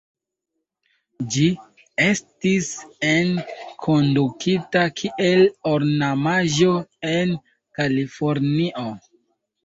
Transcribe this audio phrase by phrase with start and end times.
[1.33, 1.43] Ĝi
[2.05, 2.69] estis
[3.09, 5.43] enkondukita kiel
[5.73, 6.71] ornamaĵo
[7.11, 7.35] en
[7.81, 8.87] Kalifornio.